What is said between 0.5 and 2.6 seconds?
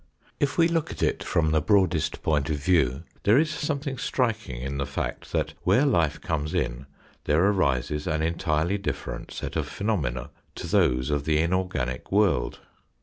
we look at it from the broadest point of